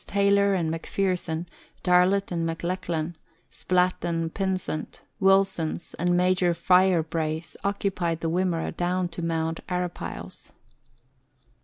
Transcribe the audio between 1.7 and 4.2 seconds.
Darlot and McLachlan, Splatt